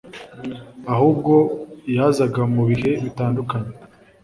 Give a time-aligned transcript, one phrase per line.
[0.93, 1.33] ahubwo
[1.95, 3.73] yazaga mu bihe bitandukanye